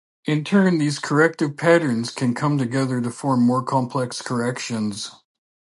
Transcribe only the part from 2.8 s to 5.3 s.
to form more complex corrections.